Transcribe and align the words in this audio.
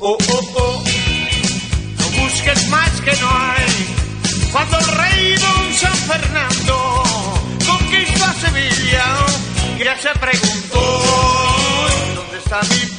Oh, 0.00 0.16
oh, 0.16 0.16
oh, 0.28 0.54
oh. 0.56 0.84
No 1.98 2.22
busques 2.22 2.68
más 2.68 3.00
que 3.00 3.12
no 3.20 3.28
hay. 3.28 4.50
Cuando 4.52 4.78
el 4.78 4.86
rey 4.86 5.34
Don 5.36 5.74
San 5.74 5.94
Fernando 5.94 7.02
conquistó 7.66 8.24
a 8.24 8.34
Sevilla, 8.34 9.04
ya 9.84 9.98
se 9.98 10.10
preguntó: 10.20 11.02
¿Dónde 12.14 12.38
está 12.38 12.60
mi 12.62 12.97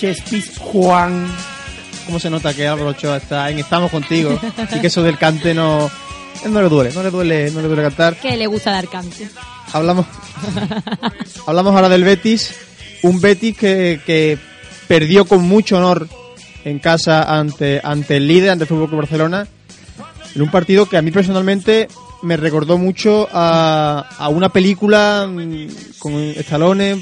Sánchez 0.00 0.30
Pizjuán. 0.30 1.26
¿Cómo 2.06 2.18
se 2.18 2.30
nota 2.30 2.54
que 2.54 2.66
Álvaro 2.66 2.88
Ochoa 2.88 3.18
está 3.18 3.50
en 3.50 3.58
Estamos 3.58 3.90
contigo? 3.90 4.40
Y 4.74 4.80
que 4.80 4.86
eso 4.86 5.02
del 5.02 5.18
cante 5.18 5.52
no, 5.52 5.90
no 6.46 6.62
le 6.62 6.68
duele, 6.70 6.90
no 6.94 7.02
le 7.02 7.10
duele, 7.10 7.50
no 7.50 7.60
le 7.60 7.68
duele 7.68 7.82
cantar. 7.82 8.16
Que 8.16 8.34
le 8.34 8.46
gusta 8.46 8.70
dar 8.70 8.88
cante. 8.88 9.28
Hablamos, 9.74 10.06
hablamos 11.46 11.74
ahora 11.74 11.90
del 11.90 12.04
Betis, 12.04 12.54
un 13.02 13.20
Betis 13.20 13.54
que, 13.58 14.00
que 14.06 14.38
perdió 14.88 15.26
con 15.26 15.42
mucho 15.42 15.76
honor 15.76 16.08
en 16.64 16.78
casa 16.78 17.38
ante, 17.38 17.82
ante 17.84 18.16
el 18.16 18.26
líder, 18.26 18.52
ante 18.52 18.64
el 18.64 18.68
Fútbol 18.68 18.88
Club 18.88 19.00
Barcelona, 19.00 19.46
en 20.34 20.40
un 20.40 20.50
partido 20.50 20.86
que 20.86 20.96
a 20.96 21.02
mí 21.02 21.10
personalmente 21.10 21.88
me 22.22 22.38
recordó 22.38 22.78
mucho 22.78 23.28
a, 23.30 24.06
a 24.18 24.28
una 24.30 24.48
película 24.48 25.28
mm, 25.30 25.98
con 25.98 26.14
estalones, 26.14 26.98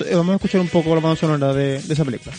eh, 0.00 0.14
vamos 0.14 0.32
a 0.32 0.36
escuchar 0.36 0.60
un 0.60 0.68
poco 0.68 0.94
la 0.94 1.00
banda 1.00 1.16
sonora 1.16 1.52
de, 1.52 1.80
de 1.80 1.94
esa 1.94 2.04
película. 2.04 2.34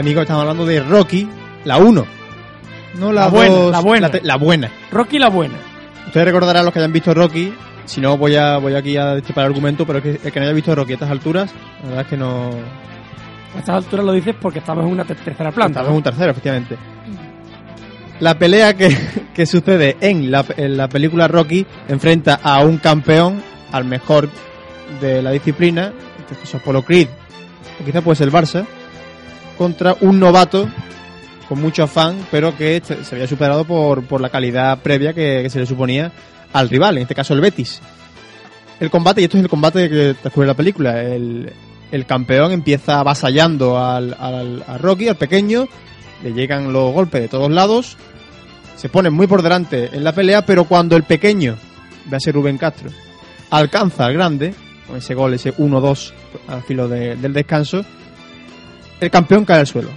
Sí, 0.00 0.06
amigos, 0.08 0.22
estamos 0.22 0.42
hablando 0.42 0.64
de 0.66 0.80
Rocky, 0.80 1.28
la 1.64 1.76
1. 1.78 2.06
No 2.98 3.12
la, 3.12 3.22
La 3.22 3.28
buena, 3.28 3.54
dos, 3.54 3.70
la 3.72 3.80
buena. 3.80 4.10
la 4.22 4.36
buena. 4.36 4.70
Rocky 4.90 5.18
la 5.18 5.28
buena. 5.28 5.54
Ustedes 6.06 6.26
recordarán 6.26 6.64
los 6.64 6.72
que 6.72 6.80
hayan 6.80 6.92
visto 6.92 7.12
Rocky. 7.14 7.52
Si 7.84 8.00
no, 8.00 8.16
voy 8.16 8.34
a 8.36 8.56
voy 8.58 8.74
aquí 8.74 8.96
a 8.96 9.14
destapar 9.14 9.44
el 9.44 9.50
argumento, 9.52 9.86
pero 9.86 9.98
es 9.98 10.02
que 10.02 10.26
el 10.26 10.32
que 10.32 10.40
no 10.40 10.46
haya 10.46 10.54
visto 10.54 10.74
Rocky 10.74 10.92
a 10.92 10.94
estas 10.94 11.10
alturas, 11.10 11.52
la 11.82 11.88
verdad 11.88 12.00
es 12.02 12.06
que 12.08 12.16
no. 12.16 12.50
A 13.54 13.58
estas 13.58 13.76
alturas 13.76 14.04
lo 14.06 14.12
dices 14.12 14.34
porque 14.40 14.60
estamos 14.60 14.84
en 14.86 14.90
una 14.92 15.04
ter- 15.04 15.16
tercera 15.18 15.50
planta. 15.52 15.80
Estamos 15.80 15.90
en 15.90 15.96
un 15.96 16.02
tercero, 16.02 16.30
efectivamente. 16.30 16.76
La 18.20 18.38
pelea 18.38 18.74
que, 18.74 18.96
que 19.34 19.46
sucede 19.46 19.96
en 20.00 20.30
la, 20.30 20.44
en 20.56 20.76
la 20.76 20.88
película 20.88 21.28
Rocky 21.28 21.66
enfrenta 21.88 22.40
a 22.42 22.64
un 22.64 22.78
campeón, 22.78 23.42
al 23.72 23.84
mejor 23.84 24.28
de 25.00 25.22
la 25.22 25.30
disciplina, 25.30 25.92
este 26.18 26.34
caso 26.36 26.56
Apollo 26.56 26.82
Creed, 26.84 27.08
o 27.80 27.84
quizá 27.84 28.02
puede 28.02 28.16
ser 28.16 28.28
el 28.28 28.32
Barça, 28.34 28.64
contra 29.60 29.94
un 30.00 30.18
novato 30.18 30.66
con 31.46 31.60
mucho 31.60 31.82
afán, 31.82 32.16
pero 32.30 32.56
que 32.56 32.80
se 32.82 33.14
había 33.14 33.26
superado 33.26 33.66
por, 33.66 34.02
por 34.04 34.22
la 34.22 34.30
calidad 34.30 34.78
previa 34.78 35.12
que, 35.12 35.40
que 35.42 35.50
se 35.50 35.58
le 35.58 35.66
suponía 35.66 36.12
al 36.54 36.70
rival, 36.70 36.96
en 36.96 37.02
este 37.02 37.14
caso 37.14 37.34
el 37.34 37.42
Betis. 37.42 37.82
El 38.80 38.88
combate, 38.88 39.20
y 39.20 39.24
esto 39.24 39.36
es 39.36 39.42
el 39.42 39.50
combate 39.50 39.90
que 39.90 40.14
transcurre 40.14 40.46
la 40.46 40.54
película, 40.54 41.02
el, 41.02 41.52
el 41.92 42.06
campeón 42.06 42.52
empieza 42.52 43.00
avasallando 43.00 43.78
al, 43.78 44.16
al- 44.18 44.64
Rocky, 44.80 45.08
al 45.08 45.16
pequeño, 45.16 45.68
le 46.22 46.32
llegan 46.32 46.72
los 46.72 46.90
golpes 46.94 47.20
de 47.20 47.28
todos 47.28 47.50
lados, 47.50 47.98
se 48.76 48.88
pone 48.88 49.10
muy 49.10 49.26
por 49.26 49.42
delante 49.42 49.90
en 49.92 50.04
la 50.04 50.14
pelea, 50.14 50.46
pero 50.46 50.64
cuando 50.64 50.96
el 50.96 51.02
pequeño, 51.02 51.58
ve 52.06 52.16
a 52.16 52.20
ser 52.20 52.34
Rubén 52.34 52.56
Castro, 52.56 52.88
alcanza 53.50 54.06
al 54.06 54.14
grande, 54.14 54.54
con 54.86 54.96
ese 54.96 55.14
gol, 55.14 55.34
ese 55.34 55.54
1-2 55.54 56.12
al 56.48 56.62
filo 56.62 56.88
de- 56.88 57.16
del 57.16 57.34
descanso, 57.34 57.84
el 59.00 59.10
campeón 59.10 59.44
cae 59.44 59.60
al 59.60 59.66
suelo. 59.66 59.90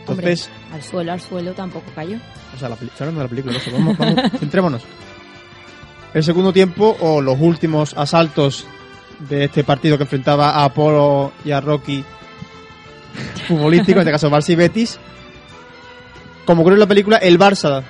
Entonces, 0.00 0.48
Hombre, 0.48 0.74
al 0.74 0.82
suelo, 0.82 1.12
al 1.12 1.20
suelo 1.20 1.52
tampoco 1.52 1.86
cayó. 1.94 2.18
o 2.54 2.58
sea, 2.58 2.68
la, 2.68 2.76
hablando 2.76 3.20
de 3.20 3.24
la 3.24 3.28
película, 3.28 3.56
eso, 3.56 3.70
vamos, 3.72 3.96
vamos, 3.96 4.20
centrémonos. 4.38 4.82
El 6.12 6.22
segundo 6.22 6.52
tiempo, 6.52 6.96
o 7.00 7.20
los 7.20 7.40
últimos 7.40 7.94
asaltos 7.96 8.66
de 9.28 9.44
este 9.44 9.64
partido 9.64 9.96
que 9.96 10.04
enfrentaba 10.04 10.50
a 10.50 10.64
Apolo 10.64 11.32
y 11.44 11.50
a 11.50 11.60
Rocky 11.60 12.04
futbolístico, 13.48 14.00
en 14.00 14.00
este 14.00 14.12
caso 14.12 14.30
Barça 14.30 14.50
y 14.50 14.56
Betis. 14.56 14.98
Como 16.44 16.60
ocurrió 16.60 16.76
en 16.76 16.80
la 16.80 16.86
película, 16.86 17.16
el 17.16 17.38
Barça, 17.38 17.82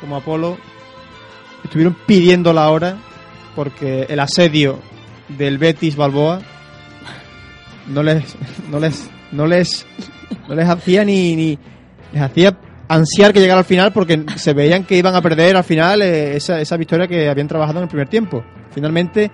como 0.00 0.16
Apolo, 0.16 0.58
estuvieron 1.64 1.96
pidiendo 2.06 2.52
la 2.52 2.70
hora 2.70 2.98
porque 3.56 4.06
el 4.08 4.20
asedio 4.20 4.78
del 5.28 5.58
Betis 5.58 5.96
Balboa 5.96 6.40
no 7.88 8.02
les 8.02 8.36
no 8.70 8.78
les 8.80 9.10
no 9.32 9.46
les 9.46 9.86
no 10.48 10.54
les 10.54 10.68
hacía 10.68 11.04
ni, 11.04 11.36
ni 11.36 11.58
les 12.12 12.22
hacía 12.22 12.56
ansiar 12.88 13.32
que 13.32 13.40
llegara 13.40 13.60
al 13.60 13.64
final 13.64 13.92
porque 13.92 14.24
se 14.36 14.52
veían 14.52 14.84
que 14.84 14.96
iban 14.98 15.14
a 15.14 15.22
perder 15.22 15.56
al 15.56 15.64
final 15.64 16.02
eh, 16.02 16.36
esa, 16.36 16.60
esa 16.60 16.76
victoria 16.76 17.06
que 17.06 17.28
habían 17.28 17.48
trabajado 17.48 17.78
en 17.78 17.84
el 17.84 17.88
primer 17.88 18.08
tiempo. 18.08 18.44
Finalmente 18.70 19.30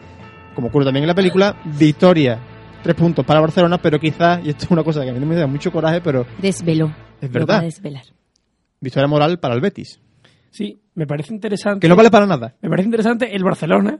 como 0.54 0.68
ocurre 0.68 0.84
también 0.86 1.04
en 1.04 1.08
la 1.08 1.14
película, 1.14 1.56
victoria, 1.78 2.38
tres 2.82 2.96
puntos 2.96 3.24
para 3.24 3.38
Barcelona, 3.40 3.78
pero 3.78 4.00
quizás, 4.00 4.40
y 4.44 4.48
esto 4.50 4.64
es 4.64 4.70
una 4.72 4.82
cosa 4.82 5.02
que 5.04 5.10
a 5.10 5.12
mí 5.12 5.24
me 5.24 5.36
da 5.36 5.46
mucho 5.46 5.70
coraje, 5.70 6.00
pero 6.00 6.26
Desveló. 6.40 6.92
Es 7.20 7.30
verdad. 7.30 7.62
desvelar. 7.62 8.02
victoria 8.80 9.06
moral 9.06 9.38
para 9.38 9.54
el 9.54 9.60
Betis, 9.60 10.00
Sí, 10.50 10.80
me 10.94 11.06
parece 11.06 11.32
interesante. 11.32 11.80
que 11.80 11.88
no 11.88 11.94
vale 11.94 12.10
para 12.10 12.26
nada. 12.26 12.56
Me 12.60 12.68
parece 12.70 12.86
interesante 12.86 13.36
el 13.36 13.44
Barcelona, 13.44 13.98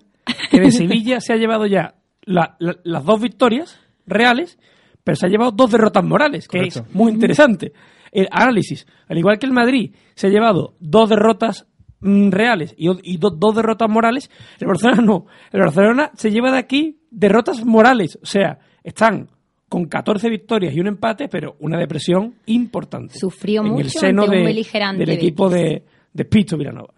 que 0.50 0.60
de 0.60 0.70
Sevilla 0.72 1.20
se 1.20 1.32
ha 1.32 1.36
llevado 1.36 1.66
ya 1.66 1.94
la- 2.24 2.56
la- 2.58 2.76
las 2.82 3.04
dos 3.04 3.20
victorias 3.20 3.78
reales, 4.08 4.58
pero 5.04 5.16
se 5.16 5.26
ha 5.26 5.28
llevado 5.28 5.52
dos 5.52 5.70
derrotas 5.70 6.04
morales, 6.04 6.48
que 6.48 6.58
Correcto. 6.58 6.84
es 6.88 6.94
muy 6.94 7.12
interesante. 7.12 7.72
El 8.12 8.28
análisis, 8.30 8.86
al 9.08 9.18
igual 9.18 9.38
que 9.38 9.46
el 9.46 9.52
Madrid 9.52 9.94
se 10.14 10.26
ha 10.26 10.30
llevado 10.30 10.74
dos 10.80 11.08
derrotas 11.10 11.66
mm, 12.00 12.30
reales 12.30 12.74
y, 12.76 12.88
y 13.02 13.16
do- 13.18 13.30
dos 13.30 13.54
derrotas 13.54 13.88
morales, 13.90 14.30
el 14.60 14.66
Barcelona 14.66 15.02
no. 15.02 15.26
El 15.52 15.60
Barcelona 15.60 16.10
se 16.14 16.30
lleva 16.30 16.50
de 16.52 16.58
aquí 16.58 17.00
derrotas 17.10 17.64
morales, 17.64 18.18
o 18.22 18.26
sea, 18.26 18.58
están 18.82 19.28
con 19.68 19.84
14 19.84 20.30
victorias 20.30 20.74
y 20.74 20.80
un 20.80 20.86
empate, 20.86 21.28
pero 21.28 21.56
una 21.60 21.78
depresión 21.78 22.34
importante. 22.46 23.18
Sufrió 23.18 23.62
en 23.66 23.78
el 23.78 23.90
seno 23.90 24.22
ante 24.22 24.36
un 24.36 24.42
de- 24.42 24.46
beligerante 24.48 25.00
del 25.04 25.10
equipo 25.14 25.50
de, 25.50 25.84
de 26.12 26.24
Pito 26.24 26.56
Vilanova. 26.56 26.94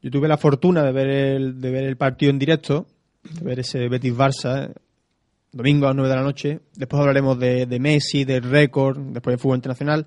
Yo 0.00 0.10
tuve 0.10 0.28
la 0.28 0.36
fortuna 0.36 0.82
de 0.84 0.92
ver 0.92 1.08
el, 1.08 1.60
de 1.60 1.70
ver 1.70 1.84
el 1.84 1.96
partido 1.96 2.30
en 2.30 2.38
directo, 2.38 2.86
de 3.24 3.44
ver 3.44 3.60
ese 3.60 3.88
Betis-Barça, 3.88 4.70
eh, 4.70 4.74
domingo 5.54 5.86
a 5.86 5.90
las 5.90 5.96
9 5.96 6.08
de 6.10 6.16
la 6.16 6.22
noche. 6.22 6.60
Después 6.76 7.00
hablaremos 7.00 7.38
de, 7.38 7.66
de 7.66 7.78
Messi, 7.80 8.24
del 8.24 8.42
récord, 8.42 8.98
después 8.98 9.32
del 9.32 9.38
fútbol 9.40 9.56
internacional. 9.56 10.06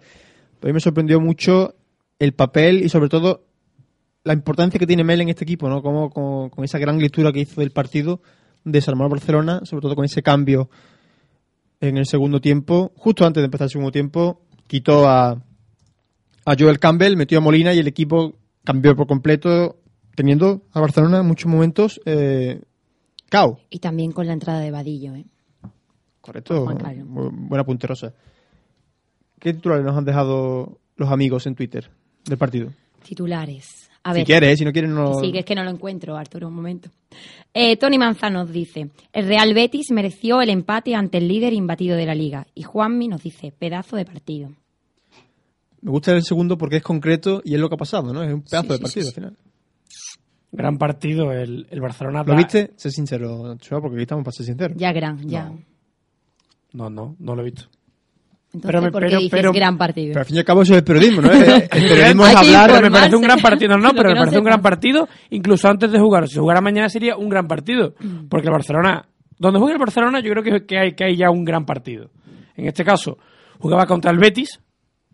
Pero 0.59 0.69
a 0.69 0.71
mí 0.71 0.73
me 0.73 0.79
sorprendió 0.79 1.19
mucho 1.19 1.75
el 2.19 2.33
papel 2.33 2.83
y 2.83 2.89
sobre 2.89 3.09
todo 3.09 3.45
la 4.23 4.33
importancia 4.33 4.77
que 4.79 4.85
tiene 4.87 5.03
Mel 5.03 5.21
en 5.21 5.29
este 5.29 5.43
equipo, 5.45 5.69
¿no? 5.69 5.81
Como, 5.81 6.09
como- 6.09 6.49
con 6.49 6.65
esa 6.65 6.77
gran 6.79 6.99
lectura 6.99 7.31
que 7.31 7.39
hizo 7.39 7.61
del 7.61 7.71
partido, 7.71 8.21
desarmar 8.65 9.05
a 9.05 9.09
Barcelona, 9.11 9.61
sobre 9.63 9.81
todo 9.81 9.95
con 9.95 10.03
ese 10.05 10.21
cambio 10.21 10.69
en 11.79 11.97
el 11.97 12.05
segundo 12.05 12.41
tiempo, 12.41 12.91
justo 12.97 13.25
antes 13.25 13.41
de 13.41 13.45
empezar 13.45 13.65
el 13.65 13.71
segundo 13.71 13.91
tiempo, 13.91 14.41
quitó 14.67 15.07
a, 15.07 15.31
a 16.45 16.55
Joel 16.59 16.79
Campbell, 16.79 17.15
metió 17.15 17.37
a 17.37 17.41
Molina 17.41 17.73
y 17.73 17.79
el 17.79 17.87
equipo 17.87 18.33
cambió 18.65 18.95
por 18.95 19.07
completo, 19.07 19.77
teniendo 20.15 20.63
a 20.73 20.81
Barcelona 20.81 21.19
en 21.19 21.25
muchos 21.27 21.49
momentos 21.49 22.01
eh, 22.05 22.59
cao. 23.29 23.59
Y 23.69 23.79
también 23.79 24.11
con 24.11 24.25
la 24.27 24.33
entrada 24.33 24.59
de 24.59 24.71
Vadillo, 24.71 25.13
¿eh? 25.15 25.25
Correcto, 26.27 26.65
Carlos. 26.65 27.07
Bu- 27.07 27.31
buena 27.33 27.63
punterosa. 27.63 28.13
¿Qué 29.39 29.53
titulares 29.53 29.83
nos 29.85 29.97
han 29.97 30.05
dejado 30.05 30.77
los 30.95 31.09
amigos 31.11 31.47
en 31.47 31.55
Twitter 31.55 31.89
del 32.25 32.37
partido? 32.37 32.71
Titulares. 33.03 33.89
A 34.03 34.13
si 34.13 34.23
quieres, 34.23 34.57
si 34.59 34.63
no 34.65 34.71
quieres 34.71 34.89
no... 34.91 35.15
Sí, 35.19 35.31
que 35.31 35.39
es 35.39 35.45
que 35.45 35.55
no 35.55 35.63
lo 35.63 35.69
encuentro, 35.69 36.15
Arturo, 36.15 36.47
un 36.47 36.53
momento. 36.53 36.89
Eh, 37.53 37.75
Tony 37.77 37.97
Manzano 37.97 38.39
nos 38.39 38.51
dice, 38.51 38.89
el 39.11 39.27
Real 39.27 39.53
Betis 39.53 39.91
mereció 39.91 40.41
el 40.41 40.49
empate 40.49 40.95
ante 40.95 41.17
el 41.17 41.27
líder 41.27 41.51
imbatido 41.53 41.97
de 41.97 42.05
la 42.05 42.15
liga. 42.15 42.47
Y 42.55 42.63
Juanmi 42.63 43.07
nos 43.09 43.23
dice, 43.23 43.51
pedazo 43.57 43.95
de 43.97 44.05
partido. 44.05 44.51
Me 45.81 45.91
gusta 45.91 46.13
el 46.13 46.23
segundo 46.23 46.57
porque 46.57 46.77
es 46.77 46.83
concreto 46.83 47.41
y 47.43 47.53
es 47.55 47.59
lo 47.59 47.67
que 47.69 47.75
ha 47.75 47.77
pasado, 47.77 48.13
¿no? 48.13 48.23
Es 48.23 48.33
un 48.33 48.41
pedazo 48.43 48.63
Sí, 48.63 48.69
de 48.69 48.75
sí, 48.77 48.81
partido 48.83 49.01
sí, 49.03 49.07
al 49.09 49.13
final. 49.15 49.37
Gran 50.53 50.77
partido 50.77 51.31
el, 51.33 51.67
el 51.69 51.81
Barcelona. 51.81 52.23
¿Lo 52.23 52.31
da- 52.31 52.37
viste? 52.37 52.71
Sé 52.77 52.89
sincero, 52.91 53.55
Chua, 53.57 53.81
porque 53.81 53.95
aquí 53.97 54.03
estamos 54.03 54.23
para 54.23 54.31
ser 54.33 54.45
sinceros. 54.45 54.77
Ya 54.77 54.91
gran, 54.93 55.27
ya. 55.27 55.49
No, 55.49 55.59
no, 56.73 57.15
no 57.19 57.35
lo 57.35 57.41
he 57.41 57.45
visto. 57.45 57.63
Entonces, 58.53 58.61
Pero 58.71 58.81
me- 58.81 58.91
¿por 58.91 59.01
qué 59.03 59.07
pero- 59.09 59.19
dices 59.21 59.39
pero- 59.39 59.51
gran 59.53 59.77
partido? 59.77 60.07
Pero 60.13 60.19
al 60.21 60.25
fin 60.25 60.35
y 60.35 60.39
al 60.39 60.45
cabo 60.45 60.61
eso 60.61 60.73
es 60.73 60.77
el 60.79 60.83
periodismo, 60.85 61.21
¿no? 61.21 61.31
El, 61.31 61.43
el 61.61 61.67
periodismo 61.69 62.25
es 62.27 62.35
hablar... 62.35 62.81
Me 62.81 62.91
parece 62.91 63.15
un 63.15 63.21
gran 63.21 63.39
partido, 63.39 63.77
no, 63.77 63.83
no, 63.87 63.89
pero 63.93 64.09
me 64.09 64.15
no 64.15 64.19
parece 64.21 64.37
un 64.39 64.45
gran 64.45 64.61
partido, 64.61 65.07
incluso 65.31 65.67
antes 65.67 65.91
de 65.91 65.99
jugar. 65.99 66.27
Si 66.27 66.39
jugara 66.39 66.61
mañana 66.61 66.87
sería 66.89 67.17
un 67.17 67.29
gran 67.29 67.47
partido. 67.47 67.93
Mm. 67.99 68.27
Porque 68.29 68.47
el 68.47 68.53
Barcelona, 68.53 69.05
donde 69.37 69.59
juegue 69.59 69.73
el 69.73 69.79
Barcelona, 69.79 70.21
yo 70.21 70.31
creo 70.31 70.43
que, 70.43 70.65
que 70.65 70.77
hay, 70.79 70.93
que 70.95 71.03
hay 71.03 71.17
ya 71.17 71.29
un 71.29 71.43
gran 71.45 71.65
partido. 71.65 72.09
En 72.55 72.67
este 72.67 72.83
caso, 72.85 73.17
jugaba 73.59 73.85
contra 73.85 74.11
el 74.11 74.17
Betis, 74.17 74.59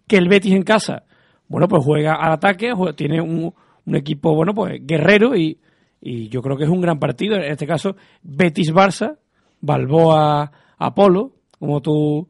que 0.08 0.18
el 0.18 0.30
Betis 0.30 0.54
en 0.54 0.64
casa, 0.64 1.04
bueno, 1.48 1.68
pues 1.68 1.84
juega 1.84 2.14
al 2.16 2.34
ataque, 2.34 2.72
juega- 2.74 2.94
tiene 2.96 3.20
un, 3.20 3.54
un 3.86 3.96
equipo, 3.96 4.36
bueno, 4.36 4.54
pues 4.54 4.80
guerrero 4.86 5.36
y, 5.36 5.60
y 6.00 6.30
yo 6.30 6.42
creo 6.42 6.56
que 6.56 6.64
es 6.66 6.70
un 6.70 6.82
gran 6.82 7.00
partido. 7.00 7.36
En 7.36 7.52
este 7.52 7.66
caso, 7.68 7.96
Betis-Barça, 8.24 9.18
Balboa-Apolo, 9.60 11.32
como 11.64 11.80
tú 11.80 12.28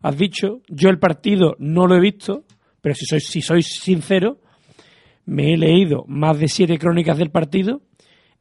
has 0.00 0.16
dicho. 0.16 0.60
Yo 0.68 0.90
el 0.90 1.00
partido 1.00 1.56
no 1.58 1.88
lo 1.88 1.96
he 1.96 2.00
visto, 2.00 2.44
pero 2.80 2.94
si 2.94 3.04
soy, 3.04 3.20
si 3.20 3.42
soy 3.42 3.64
sincero, 3.64 4.38
me 5.26 5.52
he 5.52 5.56
leído 5.56 6.04
más 6.06 6.38
de 6.38 6.46
siete 6.46 6.78
crónicas 6.78 7.18
del 7.18 7.32
partido, 7.32 7.80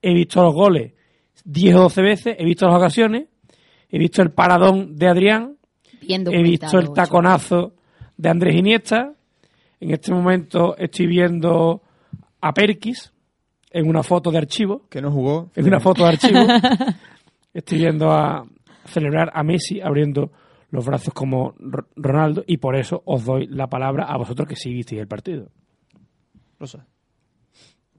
he 0.03 0.13
visto 0.13 0.43
los 0.43 0.53
goles 0.53 0.93
10 1.45 1.75
o 1.77 1.79
12 1.81 2.01
veces, 2.03 2.35
he 2.37 2.45
visto 2.45 2.67
las 2.67 2.75
ocasiones, 2.75 3.27
he 3.89 3.97
visto 3.97 4.21
el 4.21 4.29
paradón 4.29 4.95
de 4.97 5.07
Adrián, 5.07 5.57
he 5.99 6.43
visto 6.43 6.77
el 6.77 6.93
taconazo 6.93 7.73
de 8.15 8.29
Andrés 8.29 8.55
Iniesta, 8.55 9.15
en 9.79 9.91
este 9.91 10.13
momento 10.13 10.77
estoy 10.77 11.07
viendo 11.07 11.81
a 12.39 12.53
Perkis 12.53 13.11
en 13.71 13.89
una 13.89 14.03
foto 14.03 14.29
de 14.29 14.37
archivo, 14.37 14.87
Que 14.89 15.01
no 15.01 15.09
jugó. 15.09 15.49
en 15.55 15.65
una 15.65 15.79
foto 15.79 16.03
de 16.03 16.09
archivo, 16.09 16.39
estoy 17.51 17.79
viendo 17.79 18.11
a 18.11 18.45
celebrar 18.89 19.31
a 19.33 19.43
Messi 19.43 19.81
abriendo 19.81 20.31
los 20.71 20.85
brazos 20.85 21.13
como 21.13 21.55
Ronaldo 21.95 22.43
y 22.45 22.57
por 22.57 22.75
eso 22.75 23.01
os 23.05 23.25
doy 23.25 23.47
la 23.47 23.67
palabra 23.67 24.05
a 24.05 24.17
vosotros 24.17 24.47
que 24.47 24.55
sí 24.55 24.71
visteis 24.73 25.01
el 25.01 25.07
partido. 25.07 25.49
Rosa. 26.59 26.85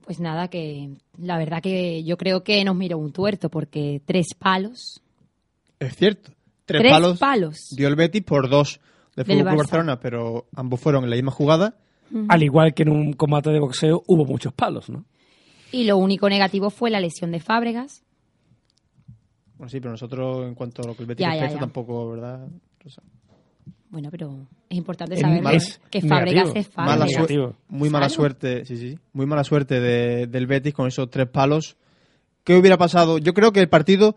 Pues 0.05 0.19
nada, 0.19 0.47
que 0.49 0.89
la 1.17 1.37
verdad 1.37 1.61
que 1.61 2.03
yo 2.03 2.17
creo 2.17 2.43
que 2.43 2.63
nos 2.63 2.75
miró 2.75 2.97
un 2.97 3.11
tuerto 3.11 3.49
porque 3.49 4.01
tres 4.05 4.27
palos. 4.37 5.01
Es 5.79 5.95
cierto. 5.95 6.31
Tres, 6.65 6.81
Tres 6.81 6.91
palos, 6.93 7.19
palos. 7.19 7.57
dio 7.75 7.87
el 7.87 7.95
Betis 7.95 8.23
por 8.23 8.49
dos 8.49 8.79
del 9.15 9.25
Del 9.25 9.37
Fútbol 9.37 9.49
Club. 9.49 9.57
Barcelona, 9.57 9.99
pero 9.99 10.47
ambos 10.55 10.79
fueron 10.79 11.03
en 11.03 11.09
la 11.09 11.15
misma 11.15 11.31
jugada. 11.31 11.75
Al 12.27 12.43
igual 12.43 12.73
que 12.73 12.83
en 12.83 12.89
un 12.89 13.13
combate 13.13 13.51
de 13.51 13.59
boxeo 13.59 14.03
hubo 14.07 14.25
muchos 14.25 14.53
palos, 14.53 14.89
¿no? 14.89 15.05
Y 15.71 15.85
lo 15.85 15.97
único 15.97 16.29
negativo 16.29 16.69
fue 16.69 16.89
la 16.89 16.99
lesión 16.99 17.31
de 17.31 17.39
Fábregas. 17.39 18.03
Bueno, 19.61 19.69
sí, 19.69 19.79
pero 19.79 19.91
nosotros, 19.91 20.47
en 20.47 20.55
cuanto 20.55 20.81
a 20.81 20.87
lo 20.87 20.95
que 20.95 21.03
el 21.03 21.07
Betis 21.07 21.23
Ya, 21.23 21.29
respecta, 21.33 21.53
ya. 21.53 21.59
tampoco, 21.59 22.09
¿verdad? 22.09 22.47
Rosa? 22.83 23.03
Bueno, 23.91 24.09
pero 24.09 24.47
es 24.67 24.75
importante 24.75 25.13
Es 25.13 25.21
saber 25.21 25.43
mal- 25.43 25.53
es 25.53 25.79
que 25.91 26.01
Fábregas 26.01 26.49
es 26.55 26.75
Mala 26.75 27.05
Fábregas. 27.05 27.53
Muy 27.69 27.91
mala 27.91 28.09
suerte, 28.09 28.65
sí, 28.65 28.75
sí, 28.77 28.97
muy 29.13 29.27
mala 29.27 29.43
suerte 29.43 29.79
de- 29.79 30.25
del 30.25 30.47
Betis 30.47 30.73
con 30.73 30.87
esos 30.87 31.11
tres 31.11 31.27
palos. 31.27 31.77
¿Qué 32.43 32.55
hubiera 32.55 32.75
pasado? 32.75 33.19
Yo 33.19 33.35
creo 33.35 33.51
que 33.51 33.59
el 33.59 33.69
partido 33.69 34.15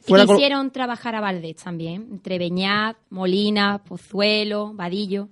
fuera 0.00 0.24
hicieron 0.24 0.70
trabajar 0.72 1.14
a 1.14 1.22
Valdés 1.22 1.56
también, 1.56 2.08
entre 2.12 2.38
Beñat, 2.38 2.98
Molina, 3.08 3.78
Pozuelo, 3.82 4.74
Vadillo, 4.74 5.30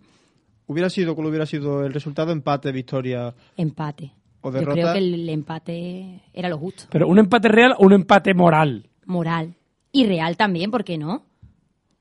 hubiera 0.69 0.89
sido 0.89 1.15
cuál 1.15 1.27
hubiera 1.27 1.45
sido 1.45 1.85
el 1.85 1.93
resultado 1.93 2.33
empate, 2.33 2.73
victoria. 2.73 3.35
empate. 3.59 4.11
O 4.41 4.49
Yo 4.51 4.59
derrota. 4.59 4.73
creo 4.81 4.93
que 4.95 4.99
el 5.01 5.29
empate 5.29 6.23
era 6.33 6.49
lo 6.49 6.57
justo. 6.57 6.85
Pero 6.91 7.09
un 7.09 7.19
empate 7.19 7.49
real 7.49 7.75
o 7.79 7.85
un 7.85 7.93
empate 7.93 8.33
moral. 8.33 8.89
Moral. 9.07 9.55
Y 9.93 10.07
real 10.07 10.37
también, 10.37 10.71
¿por 10.71 10.85
qué 10.85 10.99
no? 10.99 11.23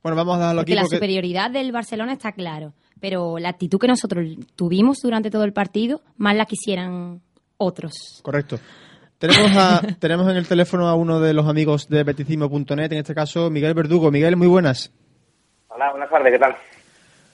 Bueno, 0.02 0.16
vamos 0.16 0.36
a 0.36 0.40
dejarlo 0.40 0.62
Porque 0.62 0.72
aquí 0.74 0.76
la 0.76 0.82
porque 0.82 0.96
superioridad 0.98 1.52
del 1.52 1.72
Barcelona 1.72 2.14
está 2.14 2.32
claro. 2.32 2.74
Pero 3.00 3.38
la 3.38 3.50
actitud 3.50 3.80
que 3.80 3.88
nosotros 3.88 4.26
tuvimos 4.56 5.00
durante 5.02 5.30
todo 5.30 5.44
el 5.44 5.54
partido, 5.54 6.02
más 6.18 6.36
la 6.36 6.46
quisieran 6.46 7.22
otros. 7.58 8.20
correcto. 8.24 8.60
Tenemos 9.18 9.56
a, 9.56 9.82
tenemos 10.00 10.30
en 10.30 10.36
el 10.36 10.48
teléfono 10.48 10.88
a 10.88 10.96
uno 10.96 11.22
de 11.22 11.34
los 11.34 11.48
amigos 11.48 11.88
de 11.88 12.04
betisimo.net, 12.04 12.92
en 12.92 12.98
este 12.98 13.16
caso 13.16 13.50
Miguel 13.50 13.74
Verdugo. 13.74 14.12
Miguel, 14.12 14.36
muy 14.36 14.48
buenas. 14.48 14.92
Hola, 15.70 15.92
buenas 15.92 16.10
tardes, 16.10 16.34
¿qué 16.34 16.40
tal? 16.40 16.56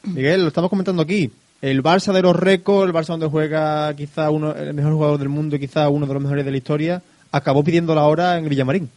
Miguel, 0.04 0.42
lo 0.44 0.48
estamos 0.50 0.70
comentando 0.70 1.02
aquí. 1.02 1.32
El 1.62 1.84
Barça 1.84 2.14
de 2.14 2.22
los 2.22 2.36
récords, 2.36 2.88
el 2.88 2.96
Barça 2.96 3.08
donde 3.08 3.28
juega 3.28 3.94
quizá 3.96 4.30
uno, 4.30 4.54
el 4.54 4.74
mejor 4.74 4.94
jugador 4.94 5.18
del 5.18 5.30
mundo 5.30 5.56
y 5.56 5.60
quizá 5.60 5.90
uno 5.90 6.06
de 6.06 6.14
los 6.14 6.22
mejores 6.24 6.46
de 6.46 6.52
la 6.52 6.58
historia, 6.58 7.02
acabó 7.32 7.64
pidiendo 7.64 7.94
la 7.96 8.06
hora 8.06 8.38
en 8.38 8.48
Villamarín. 8.48 8.90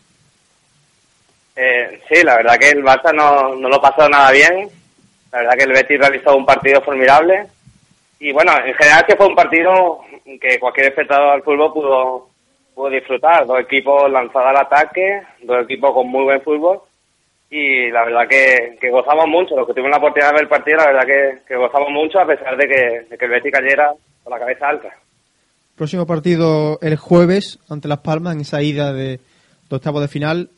Eh, 1.54 2.00
sí, 2.08 2.22
la 2.24 2.36
verdad 2.36 2.56
que 2.58 2.70
el 2.70 2.82
Barça 2.82 3.14
no, 3.14 3.54
no 3.56 3.68
lo 3.68 3.80
pasó 3.80 4.08
nada 4.08 4.30
bien. 4.30 4.68
La 5.30 5.38
verdad 5.38 5.54
que 5.54 5.64
el 5.64 5.72
Betis 5.72 5.98
realizó 5.98 6.36
un 6.36 6.46
partido 6.46 6.80
formidable. 6.82 7.46
Y 8.18 8.32
bueno, 8.32 8.52
en 8.64 8.74
general 8.74 9.04
que 9.06 9.16
fue 9.16 9.26
un 9.26 9.34
partido 9.34 10.00
que 10.40 10.58
cualquier 10.58 10.86
espectador 10.88 11.32
del 11.32 11.42
fútbol 11.42 11.72
pudo, 11.72 12.28
pudo 12.74 12.90
disfrutar. 12.90 13.46
Dos 13.46 13.60
equipos 13.60 14.10
lanzados 14.10 14.48
al 14.48 14.56
ataque, 14.58 15.22
dos 15.42 15.64
equipos 15.64 15.92
con 15.92 16.08
muy 16.08 16.24
buen 16.24 16.42
fútbol. 16.42 16.80
Y 17.50 17.90
la 17.90 18.04
verdad 18.04 18.28
que, 18.28 18.78
que 18.80 18.90
gozamos 18.90 19.26
mucho. 19.26 19.56
Los 19.56 19.66
que 19.66 19.74
tuvimos 19.74 19.90
la 19.90 19.98
oportunidad 19.98 20.28
de 20.30 20.34
ver 20.34 20.42
el 20.42 20.48
partido, 20.48 20.78
la 20.78 20.86
verdad 20.86 21.06
que, 21.06 21.38
que 21.46 21.56
gozamos 21.56 21.90
mucho 21.90 22.20
a 22.20 22.26
pesar 22.26 22.56
de 22.56 22.66
que, 22.66 23.16
que 23.16 23.24
el 23.24 23.30
Betis 23.30 23.52
cayera 23.52 23.92
con 24.22 24.30
la 24.32 24.38
cabeza 24.38 24.68
alta. 24.68 24.88
Próximo 25.76 26.06
partido 26.06 26.78
el 26.80 26.96
jueves 26.96 27.58
ante 27.68 27.88
Las 27.88 27.98
Palmas 27.98 28.34
en 28.34 28.42
esa 28.42 28.62
ida 28.62 28.92
de, 28.92 29.18
de 29.68 29.76
octavos 29.76 30.00
de 30.00 30.08
final. 30.08 30.50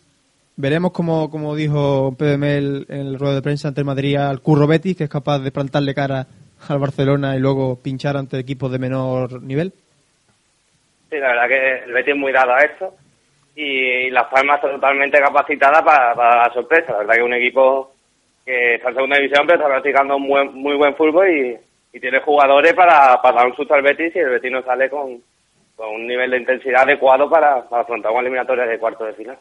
Veremos 0.56 0.92
como, 0.92 1.30
como 1.30 1.56
dijo 1.56 2.14
Pedro 2.16 2.38
Mel 2.38 2.86
en 2.88 3.00
el 3.00 3.18
ruedo 3.18 3.34
de 3.34 3.42
prensa 3.42 3.68
ante 3.68 3.80
el 3.80 3.86
Madrid 3.86 4.16
al 4.16 4.40
Curro 4.40 4.68
Betis, 4.68 4.96
que 4.96 5.04
es 5.04 5.10
capaz 5.10 5.40
de 5.40 5.50
plantarle 5.50 5.94
cara 5.94 6.26
al 6.68 6.78
Barcelona 6.78 7.34
y 7.34 7.40
luego 7.40 7.82
pinchar 7.82 8.16
ante 8.16 8.38
equipos 8.38 8.70
de 8.70 8.78
menor 8.78 9.42
nivel. 9.42 9.72
Sí, 11.10 11.18
la 11.18 11.28
verdad 11.28 11.48
que 11.48 11.84
el 11.84 11.92
Betis 11.92 12.14
es 12.14 12.20
muy 12.20 12.32
dado 12.32 12.54
a 12.54 12.60
esto. 12.60 12.94
y 13.56 14.10
Las 14.10 14.26
Palmas 14.26 14.56
está 14.56 14.70
totalmente 14.70 15.18
capacitada 15.18 15.84
para, 15.84 16.14
la 16.14 16.50
sorpresa. 16.54 16.92
La 16.92 16.98
verdad 16.98 17.14
que 17.14 17.20
es 17.20 17.26
un 17.26 17.34
equipo 17.34 17.92
que 18.44 18.74
está 18.76 18.90
en 18.90 18.94
segunda 18.94 19.16
división, 19.16 19.46
pero 19.46 19.58
está 19.58 19.68
practicando 19.68 20.16
un 20.16 20.22
muy 20.22 20.76
buen 20.76 20.94
fútbol 20.94 21.28
y, 21.28 21.58
y 21.92 22.00
tiene 22.00 22.20
jugadores 22.20 22.74
para, 22.74 23.20
para 23.20 23.38
dar 23.38 23.46
un 23.46 23.56
susto 23.56 23.74
al 23.74 23.82
Betis 23.82 24.14
y 24.14 24.18
el 24.20 24.30
Betis 24.30 24.52
no 24.52 24.62
sale 24.62 24.88
con, 24.88 25.20
con 25.74 25.88
un 25.94 26.06
nivel 26.06 26.30
de 26.30 26.38
intensidad 26.38 26.82
adecuado 26.82 27.28
para, 27.28 27.68
para 27.68 27.82
afrontar 27.82 28.12
una 28.12 28.20
eliminatoria 28.20 28.66
de 28.66 28.78
cuarto 28.78 29.04
de 29.04 29.14
final. 29.14 29.38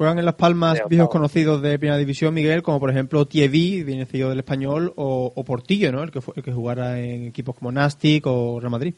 Juegan 0.00 0.18
en 0.18 0.24
Las 0.24 0.36
Palmas 0.36 0.80
viejos 0.88 1.10
conocidos 1.10 1.60
de 1.60 1.78
Primera 1.78 1.98
División, 1.98 2.32
Miguel, 2.32 2.62
como 2.62 2.80
por 2.80 2.88
ejemplo 2.90 3.26
viene 3.30 4.06
seguido 4.06 4.30
del 4.30 4.38
Español, 4.38 4.94
o, 4.96 5.30
o 5.36 5.44
Portillo, 5.44 5.92
¿no? 5.92 6.02
El 6.02 6.10
que, 6.10 6.22
fue, 6.22 6.32
el 6.38 6.42
que 6.42 6.52
jugara 6.52 6.98
en 6.98 7.26
equipos 7.26 7.54
como 7.54 7.70
Nastic 7.70 8.26
o 8.26 8.58
Real 8.58 8.70
Madrid. 8.70 8.94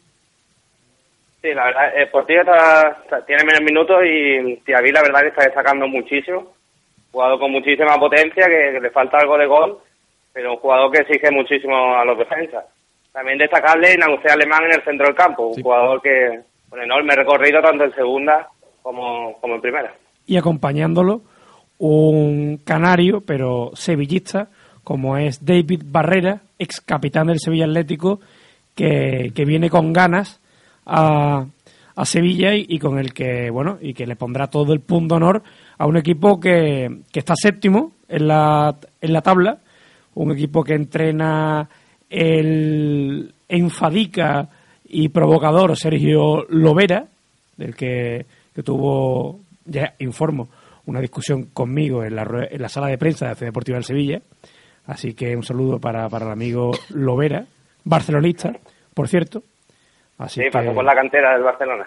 Sí, 1.40 1.48
la 1.54 1.64
verdad, 1.64 1.96
el 1.96 2.08
Portillo 2.08 2.42
está- 2.42 2.98
está- 3.02 3.26
tiene 3.26 3.42
menos 3.42 3.62
minutos 3.62 3.96
y 4.06 4.58
Tiaví 4.64 4.92
la 4.92 5.02
verdad 5.02 5.22
que 5.22 5.28
está 5.30 5.42
destacando 5.42 5.88
muchísimo. 5.88 6.52
Jugador 7.10 7.40
con 7.40 7.50
muchísima 7.50 7.98
potencia, 7.98 8.46
que, 8.46 8.70
que 8.74 8.80
le 8.80 8.90
falta 8.90 9.18
algo 9.18 9.36
de 9.38 9.46
gol, 9.46 9.78
pero 10.32 10.52
un 10.52 10.58
jugador 10.60 10.92
que 10.92 11.00
exige 11.00 11.32
muchísimo 11.32 11.96
a 11.96 12.04
los 12.04 12.16
defensas. 12.16 12.64
También 13.12 13.38
destacable 13.38 13.96
Nagucé 13.96 14.28
Alemán 14.28 14.66
en 14.66 14.74
el 14.74 14.84
centro 14.84 15.06
del 15.06 15.16
campo, 15.16 15.48
un 15.48 15.54
Sí. 15.56 15.62
jugador 15.62 16.00
que 16.00 16.42
con 16.70 16.80
enorme 16.80 17.16
recorrido 17.16 17.60
tanto 17.60 17.82
en 17.82 17.92
segunda 17.92 18.46
como, 18.82 19.36
como 19.40 19.56
en 19.56 19.60
primera. 19.60 19.92
Y 20.26 20.36
acompañándolo 20.36 21.22
un 21.78 22.60
canario, 22.64 23.22
pero 23.22 23.72
sevillista, 23.74 24.48
como 24.84 25.16
es 25.16 25.44
David 25.44 25.82
Barrera, 25.86 26.42
ex 26.58 26.80
capitán 26.80 27.26
del 27.26 27.40
Sevilla 27.40 27.64
Atlético, 27.64 28.20
que, 28.74 29.32
que 29.34 29.44
viene 29.44 29.68
con 29.68 29.92
ganas 29.92 30.40
a, 30.86 31.46
a 31.94 32.04
Sevilla 32.04 32.54
y, 32.54 32.78
con 32.78 32.98
el 32.98 33.12
que, 33.12 33.50
bueno, 33.50 33.78
y 33.80 33.94
que 33.94 34.06
le 34.06 34.16
pondrá 34.16 34.48
todo 34.48 34.72
el 34.72 34.80
punto 34.80 35.16
honor 35.16 35.42
a 35.78 35.86
un 35.86 35.96
equipo 35.96 36.40
que, 36.40 37.00
que 37.10 37.18
está 37.18 37.34
séptimo 37.36 37.92
en 38.08 38.28
la, 38.28 38.76
en 39.00 39.12
la 39.12 39.20
tabla, 39.20 39.58
un 40.14 40.32
equipo 40.32 40.62
que 40.62 40.74
entrena 40.74 41.68
el 42.08 43.34
enfadica 43.48 44.48
y 44.88 45.08
provocador 45.08 45.76
Sergio 45.76 46.44
Lovera, 46.48 47.06
del 47.56 47.74
que, 47.74 48.24
que 48.54 48.62
tuvo, 48.62 49.40
ya 49.64 49.94
informo, 49.98 50.48
una 50.86 51.00
discusión 51.00 51.44
conmigo 51.46 52.04
en 52.04 52.16
la, 52.16 52.26
en 52.50 52.60
la 52.60 52.68
sala 52.68 52.88
de 52.88 52.98
prensa 52.98 53.26
de 53.26 53.32
FC 53.32 53.44
Deportiva 53.46 53.76
del 53.76 53.84
Sevilla. 53.84 54.20
Así 54.86 55.14
que 55.14 55.36
un 55.36 55.44
saludo 55.44 55.78
para, 55.78 56.08
para 56.08 56.26
el 56.26 56.32
amigo 56.32 56.72
Lovera, 56.90 57.46
barcelonista, 57.84 58.52
por 58.94 59.08
cierto. 59.08 59.42
Así 60.18 60.40
Sí, 60.40 60.46
que, 60.46 60.50
pasó 60.50 60.74
por 60.74 60.84
la 60.84 60.94
cantera 60.94 61.34
del 61.34 61.42
Barcelona. 61.42 61.86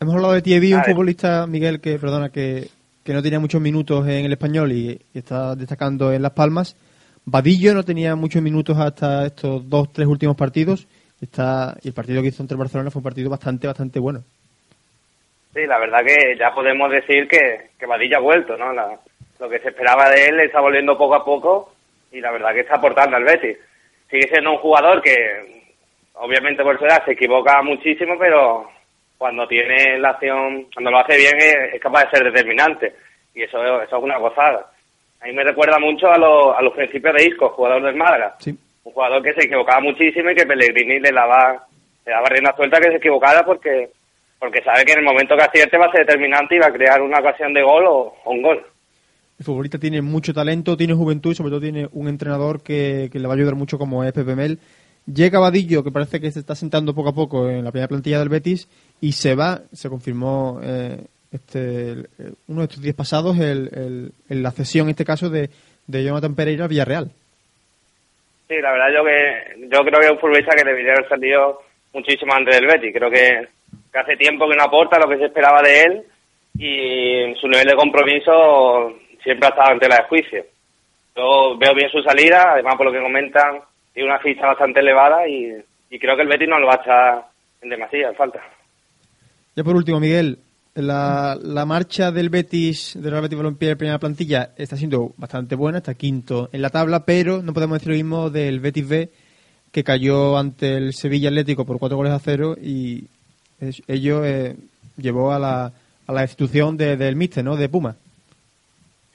Hemos 0.00 0.14
hablado 0.14 0.34
de 0.34 0.42
Thierry, 0.42 0.74
un 0.74 0.84
futbolista, 0.84 1.46
Miguel, 1.46 1.80
que 1.80 1.98
perdona, 1.98 2.28
que, 2.28 2.68
que 3.02 3.12
no 3.12 3.22
tenía 3.22 3.40
muchos 3.40 3.60
minutos 3.60 4.06
en 4.06 4.26
el 4.26 4.32
español 4.32 4.70
y, 4.70 5.00
y 5.12 5.18
está 5.18 5.56
destacando 5.56 6.12
en 6.12 6.22
Las 6.22 6.32
Palmas. 6.32 6.76
Vadillo 7.24 7.74
no 7.74 7.82
tenía 7.82 8.14
muchos 8.14 8.40
minutos 8.40 8.78
hasta 8.78 9.26
estos 9.26 9.68
dos, 9.68 9.92
tres 9.92 10.06
últimos 10.06 10.36
partidos. 10.36 10.86
Está, 11.20 11.76
y 11.82 11.88
el 11.88 11.94
partido 11.94 12.22
que 12.22 12.28
hizo 12.28 12.42
entre 12.42 12.54
el 12.54 12.60
Barcelona 12.60 12.90
fue 12.90 13.00
un 13.00 13.04
partido 13.04 13.28
bastante, 13.28 13.66
bastante 13.66 13.98
bueno. 13.98 14.22
Sí, 15.54 15.66
la 15.66 15.78
verdad 15.78 16.00
que 16.04 16.36
ya 16.36 16.52
podemos 16.54 16.90
decir 16.90 17.26
que, 17.28 17.70
que 17.78 17.86
Vadilla 17.86 18.18
ha 18.18 18.20
vuelto, 18.20 18.56
¿no? 18.56 18.72
La- 18.72 18.98
lo 19.40 19.48
que 19.48 19.60
se 19.60 19.68
esperaba 19.68 20.08
de 20.10 20.26
él 20.26 20.40
está 20.40 20.60
volviendo 20.60 20.98
poco 20.98 21.14
a 21.14 21.24
poco 21.24 21.72
y 22.10 22.20
la 22.20 22.32
verdad 22.32 22.52
que 22.52 22.60
está 22.60 22.74
aportando 22.76 23.16
al 23.16 23.24
Betis. 23.24 23.56
Sigue 24.10 24.26
siendo 24.28 24.50
un 24.52 24.58
jugador 24.58 25.00
que, 25.00 25.68
obviamente 26.14 26.62
por 26.62 26.78
su 26.78 26.84
edad, 26.84 27.04
se 27.04 27.12
equivoca 27.12 27.62
muchísimo, 27.62 28.16
pero 28.18 28.68
cuando 29.16 29.46
tiene 29.46 29.98
la 29.98 30.10
acción, 30.10 30.66
cuando 30.74 30.90
lo 30.90 30.98
hace 30.98 31.16
bien, 31.16 31.36
es, 31.38 31.74
es 31.74 31.80
capaz 31.80 32.04
de 32.04 32.10
ser 32.18 32.32
determinante. 32.32 32.94
Y 33.34 33.42
eso, 33.42 33.58
eso 33.82 33.96
es 33.96 34.02
una 34.02 34.18
gozada. 34.18 34.70
A 35.20 35.26
mí 35.26 35.32
me 35.32 35.44
recuerda 35.44 35.78
mucho 35.78 36.10
a, 36.10 36.18
los- 36.18 36.56
a 36.56 36.62
los 36.62 36.72
principios 36.74 37.14
de 37.14 37.26
Isco, 37.26 37.50
jugador 37.50 37.82
del 37.82 37.94
Málaga. 37.96 38.34
Sí. 38.40 38.56
Un 38.84 38.92
jugador 38.92 39.22
que 39.22 39.34
se 39.34 39.44
equivocaba 39.46 39.80
muchísimo 39.80 40.30
y 40.30 40.34
que 40.34 40.46
Pellegrini 40.46 40.98
le 41.00 41.12
daba, 41.12 41.64
le 42.06 42.12
daba 42.12 42.28
rienda 42.28 42.54
suelta 42.56 42.80
que 42.80 42.90
se 42.90 42.96
equivocara 42.96 43.44
porque 43.44 43.90
porque 44.38 44.62
sabe 44.62 44.84
que 44.84 44.92
en 44.92 45.00
el 45.00 45.04
momento 45.04 45.36
que 45.36 45.44
acierte 45.44 45.78
va 45.78 45.86
a 45.86 45.92
ser 45.92 46.06
determinante 46.06 46.56
y 46.56 46.58
va 46.58 46.66
a 46.66 46.72
crear 46.72 47.02
una 47.02 47.18
ocasión 47.18 47.52
de 47.52 47.62
gol 47.62 47.84
o, 47.86 48.14
o 48.24 48.30
un 48.30 48.42
gol. 48.42 48.64
El 49.38 49.44
futbolista 49.44 49.78
tiene 49.78 50.02
mucho 50.02 50.34
talento, 50.34 50.76
tiene 50.76 50.94
juventud 50.94 51.32
y 51.32 51.34
sobre 51.34 51.50
todo 51.50 51.60
tiene 51.60 51.88
un 51.92 52.08
entrenador 52.08 52.62
que, 52.62 53.08
que 53.12 53.18
le 53.18 53.26
va 53.28 53.34
a 53.34 53.36
ayudar 53.36 53.54
mucho 53.54 53.78
como 53.78 54.02
es 54.02 54.12
Pepe 54.12 54.34
Mel. 54.34 54.58
Llega 55.06 55.38
Vadillo, 55.38 55.82
que 55.82 55.90
parece 55.90 56.20
que 56.20 56.30
se 56.30 56.40
está 56.40 56.54
sentando 56.54 56.94
poco 56.94 57.10
a 57.10 57.14
poco 57.14 57.48
en 57.48 57.64
la 57.64 57.70
primera 57.70 57.88
plantilla 57.88 58.18
del 58.18 58.28
Betis, 58.28 58.68
y 59.00 59.12
se 59.12 59.34
va, 59.34 59.62
se 59.72 59.88
confirmó 59.88 60.60
eh, 60.62 60.98
este, 61.32 61.94
uno 62.48 62.60
de 62.60 62.64
estos 62.64 62.82
días 62.82 62.94
pasados 62.94 63.38
el, 63.38 64.12
la 64.28 64.50
cesión, 64.50 64.86
en 64.86 64.90
este 64.90 65.06
caso, 65.06 65.30
de, 65.30 65.48
de 65.86 66.04
Jonathan 66.04 66.34
Pereira 66.34 66.64
al 66.64 66.68
Villarreal. 66.68 67.10
Sí, 68.48 68.56
la 68.60 68.72
verdad 68.72 68.88
yo 68.94 69.04
que 69.04 69.68
yo 69.74 69.80
creo 69.82 70.00
que 70.00 70.06
es 70.06 70.12
un 70.12 70.18
futbolista 70.18 70.54
que 70.54 70.68
debería 70.68 70.92
haber 70.92 71.08
salido 71.08 71.62
muchísimo 71.94 72.34
antes 72.34 72.56
del 72.56 72.66
Betis. 72.66 72.94
Creo 72.94 73.10
que, 73.10 73.48
que 73.92 73.98
hace 73.98 74.16
tiempo 74.16 74.48
que 74.48 74.56
no 74.56 74.64
aporta 74.64 74.98
lo 74.98 75.08
que 75.08 75.18
se 75.18 75.26
esperaba 75.26 75.62
de 75.62 75.82
él 75.82 76.02
y 76.58 77.34
su 77.40 77.48
nivel 77.48 77.66
de 77.66 77.76
compromiso 77.76 78.94
siempre 79.22 79.46
ha 79.46 79.50
estado 79.50 79.72
en 79.72 79.78
tela 79.78 79.96
de 79.96 80.08
juicio. 80.08 80.44
Yo 81.16 81.56
veo 81.58 81.74
bien 81.74 81.90
su 81.90 82.02
salida, 82.02 82.52
además 82.52 82.76
por 82.76 82.86
lo 82.86 82.92
que 82.92 83.02
comentan, 83.02 83.60
tiene 83.92 84.08
una 84.08 84.20
ficha 84.20 84.46
bastante 84.46 84.80
elevada 84.80 85.28
y, 85.28 85.52
creo 85.98 86.16
que 86.16 86.22
el 86.22 86.28
Betis 86.28 86.48
no 86.48 86.58
lo 86.58 86.66
va 86.66 86.74
a 86.74 86.82
echar 86.82 87.24
en 87.62 87.70
demasía, 87.70 88.12
falta. 88.14 88.40
Ya 89.56 89.64
por 89.64 89.74
último, 89.74 89.98
Miguel, 89.98 90.38
la, 90.74 91.36
la 91.40 91.64
marcha 91.64 92.12
del 92.12 92.28
Betis, 92.28 92.96
del 93.00 93.10
Real 93.10 93.22
Betis 93.22 93.38
Balompié 93.38 93.70
de 93.70 93.76
primera 93.76 93.98
plantilla, 93.98 94.50
está 94.56 94.76
siendo 94.76 95.12
bastante 95.16 95.56
buena, 95.56 95.78
está 95.78 95.94
quinto 95.94 96.48
en 96.52 96.62
la 96.62 96.70
tabla, 96.70 97.04
pero 97.04 97.42
no 97.42 97.52
podemos 97.52 97.78
decir 97.78 97.88
lo 97.88 97.96
mismo 97.96 98.30
del 98.30 98.60
Betis 98.60 98.88
B, 98.88 99.10
que 99.72 99.84
cayó 99.84 100.38
ante 100.38 100.76
el 100.76 100.92
Sevilla 100.92 101.28
Atlético 101.28 101.64
por 101.64 101.78
cuatro 101.78 101.96
goles 101.96 102.12
a 102.12 102.20
cero 102.20 102.54
y 102.60 103.08
ello 103.86 104.24
eh, 104.24 104.54
llevó 104.96 105.32
a 105.32 105.38
la, 105.38 105.72
a 106.06 106.12
la 106.12 106.20
destitución 106.22 106.76
de- 106.76 106.96
del 106.96 107.16
míster, 107.16 107.44
¿no?, 107.44 107.56
de 107.56 107.68
Puma. 107.68 107.94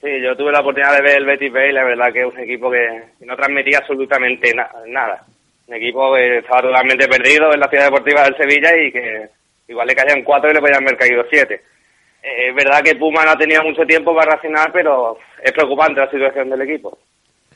Sí, 0.00 0.10
yo 0.22 0.36
tuve 0.36 0.52
la 0.52 0.60
oportunidad 0.60 0.96
de 0.96 1.02
ver 1.02 1.16
el 1.16 1.24
Betis 1.24 1.50
B 1.52 1.70
y 1.70 1.72
la 1.72 1.84
verdad 1.84 2.12
que 2.12 2.20
es 2.20 2.26
un 2.26 2.38
equipo 2.40 2.70
que, 2.70 3.02
no 3.24 3.36
transmitía 3.36 3.78
absolutamente 3.78 4.52
na- 4.54 4.68
nada. 4.86 5.24
Un 5.66 5.74
equipo 5.76 6.14
que 6.14 6.38
estaba 6.38 6.60
totalmente 6.60 7.08
perdido 7.08 7.54
en 7.54 7.60
la 7.60 7.68
ciudad 7.68 7.84
deportiva 7.86 8.22
del 8.24 8.36
Sevilla 8.36 8.70
y 8.76 8.92
que 8.92 9.28
igual 9.68 9.86
le 9.86 9.94
caían 9.94 10.22
cuatro 10.22 10.50
y 10.50 10.54
le 10.54 10.60
podían 10.60 10.82
haber 10.82 10.98
caído 10.98 11.24
siete. 11.30 11.62
Eh, 12.22 12.48
es 12.50 12.54
verdad 12.54 12.82
que 12.82 12.96
Puma 12.96 13.24
no 13.24 13.30
ha 13.30 13.36
tenido 13.38 13.62
mucho 13.62 13.82
tiempo 13.86 14.14
para 14.14 14.32
reaccionar, 14.32 14.70
pero 14.72 15.16
es 15.42 15.52
preocupante 15.52 16.00
la 16.00 16.10
situación 16.10 16.50
del 16.50 16.60
equipo. 16.62 16.98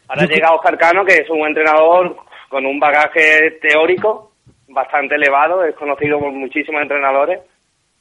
Ahora 0.08 0.24
llega 0.24 0.52
Oscar 0.54 0.78
Cano, 0.78 1.04
que 1.04 1.16
es 1.16 1.28
un 1.28 1.46
entrenador 1.46 2.16
con 2.48 2.64
un 2.64 2.80
bagaje 2.80 3.58
teórico 3.60 4.27
bastante 4.68 5.14
elevado, 5.14 5.64
es 5.64 5.74
conocido 5.74 6.18
por 6.18 6.32
muchísimos 6.32 6.82
entrenadores. 6.82 7.40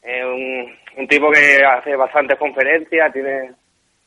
Es 0.01 0.23
un, 0.23 1.07
tipo 1.07 1.31
que 1.31 1.63
hace 1.63 1.95
bastantes 1.95 2.37
conferencias, 2.37 3.13
tiene, 3.13 3.51